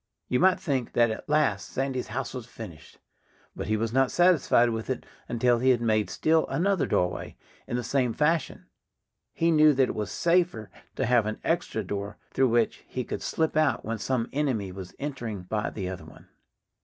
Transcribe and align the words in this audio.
You 0.29 0.39
might 0.39 0.59
think 0.59 0.93
that 0.93 1.11
at 1.11 1.29
last 1.29 1.69
Sandy's 1.69 2.07
house 2.07 2.33
was 2.33 2.47
finished. 2.47 2.97
But 3.55 3.67
he 3.67 3.77
was 3.77 3.93
not 3.93 4.09
satisfied 4.09 4.71
with 4.71 4.89
it 4.89 5.05
until 5.29 5.59
he 5.59 5.69
had 5.69 5.79
made 5.79 6.09
still 6.09 6.47
another 6.47 6.87
doorway, 6.87 7.37
in 7.67 7.75
the 7.75 7.83
same 7.83 8.11
fashion. 8.11 8.65
He 9.31 9.51
knew 9.51 9.73
that 9.73 9.89
it 9.89 9.93
was 9.95 10.09
safer 10.09 10.71
to 10.95 11.05
have 11.05 11.27
an 11.27 11.39
extra 11.43 11.83
door 11.83 12.17
through 12.31 12.49
which 12.49 12.83
he 12.87 13.03
could 13.03 13.21
slip 13.21 13.55
out 13.55 13.85
when 13.85 13.99
some 13.99 14.27
enemy 14.33 14.71
was 14.71 14.95
entering 14.97 15.43
by 15.43 15.69
the 15.69 15.87
other 15.87 16.05
one. 16.05 16.29